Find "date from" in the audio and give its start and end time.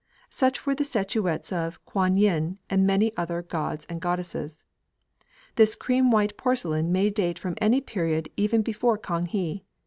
7.11-7.53